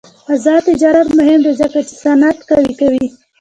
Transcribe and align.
آزاد 0.33 0.61
تجارت 0.69 1.07
مهم 1.19 1.39
دی 1.45 1.51
ځکه 1.61 1.79
چې 1.87 1.93
صنعت 2.03 2.37
قوي 2.49 2.73
کوي. 2.79 3.05